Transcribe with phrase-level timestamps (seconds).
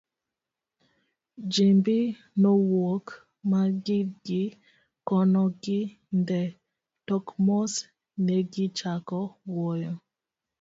[1.51, 1.97] Jimbi
[2.41, 3.05] nowuok
[3.49, 4.43] ma gidgi
[5.07, 5.79] kono gi
[6.19, 6.49] Ndee,
[7.07, 7.73] tok mos
[8.25, 9.19] negichako
[9.51, 9.93] wuoyo….